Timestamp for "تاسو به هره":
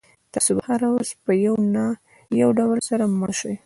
0.33-0.87